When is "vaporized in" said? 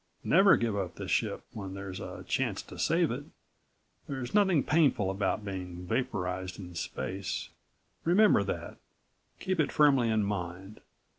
5.85-6.73